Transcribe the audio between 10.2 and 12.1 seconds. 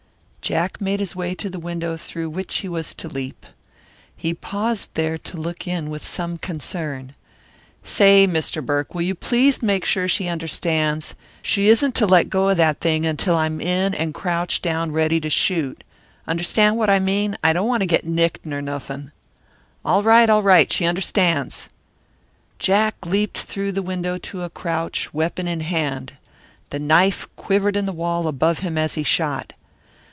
understands? She isn't to